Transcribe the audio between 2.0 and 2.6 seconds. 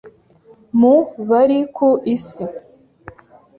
Isi